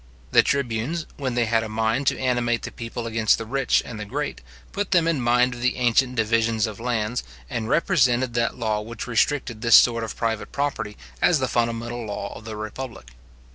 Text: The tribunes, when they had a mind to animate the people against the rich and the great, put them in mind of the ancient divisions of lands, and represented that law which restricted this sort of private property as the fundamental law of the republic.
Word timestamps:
The 0.31 0.41
tribunes, 0.41 1.05
when 1.17 1.35
they 1.35 1.45
had 1.45 1.61
a 1.61 1.69
mind 1.69 2.07
to 2.07 2.17
animate 2.17 2.63
the 2.63 2.71
people 2.71 3.05
against 3.05 3.37
the 3.37 3.45
rich 3.45 3.83
and 3.85 3.99
the 3.99 4.05
great, 4.05 4.41
put 4.71 4.89
them 4.89 5.07
in 5.07 5.21
mind 5.21 5.53
of 5.53 5.61
the 5.61 5.75
ancient 5.75 6.15
divisions 6.15 6.65
of 6.65 6.79
lands, 6.79 7.21
and 7.51 7.69
represented 7.69 8.33
that 8.33 8.57
law 8.57 8.81
which 8.81 9.05
restricted 9.05 9.61
this 9.61 9.75
sort 9.75 10.03
of 10.03 10.17
private 10.17 10.51
property 10.51 10.97
as 11.21 11.37
the 11.37 11.47
fundamental 11.47 12.03
law 12.03 12.35
of 12.35 12.45
the 12.45 12.57
republic. 12.57 13.09